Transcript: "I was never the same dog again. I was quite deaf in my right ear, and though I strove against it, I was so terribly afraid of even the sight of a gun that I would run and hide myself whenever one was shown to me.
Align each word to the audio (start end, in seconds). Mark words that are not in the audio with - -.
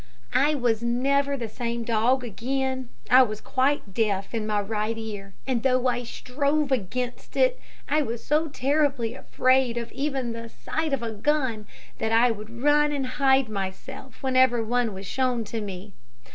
"I 0.33 0.55
was 0.55 0.81
never 0.81 1.37
the 1.37 1.47
same 1.47 1.83
dog 1.83 2.23
again. 2.23 2.89
I 3.11 3.21
was 3.21 3.39
quite 3.39 3.93
deaf 3.93 4.33
in 4.33 4.47
my 4.47 4.59
right 4.59 4.97
ear, 4.97 5.35
and 5.45 5.61
though 5.61 5.85
I 5.85 6.01
strove 6.01 6.71
against 6.71 7.37
it, 7.37 7.59
I 7.87 8.01
was 8.01 8.23
so 8.23 8.47
terribly 8.47 9.13
afraid 9.13 9.77
of 9.77 9.91
even 9.91 10.33
the 10.33 10.49
sight 10.49 10.91
of 10.91 11.03
a 11.03 11.11
gun 11.11 11.67
that 11.99 12.11
I 12.11 12.31
would 12.31 12.63
run 12.63 12.91
and 12.91 13.05
hide 13.05 13.47
myself 13.47 14.23
whenever 14.23 14.63
one 14.63 14.91
was 14.95 15.05
shown 15.05 15.43
to 15.43 15.61
me. 15.61 15.93